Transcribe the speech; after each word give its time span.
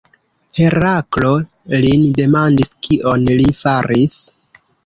Heraklo 0.59 1.33
lin 1.85 2.07
demandis 2.21 2.75
kion 2.89 3.29
li 3.43 3.49
faris. 3.63 4.21